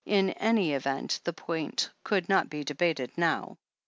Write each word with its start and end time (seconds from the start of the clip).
In 0.07 0.31
any 0.31 0.73
event, 0.73 1.19
the 1.25 1.31
point 1.33 1.91
could 2.03 2.27
not 2.27 2.49
be 2.49 2.63
debated 2.63 3.11
now. 3.15 3.59